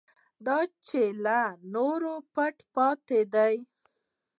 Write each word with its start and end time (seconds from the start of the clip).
دا 0.45 0.59
چې 0.87 1.01
له 1.25 1.39
نورو 1.73 2.13
پټ 2.33 2.55
پاتې 2.75 3.19
دی. 3.33 3.55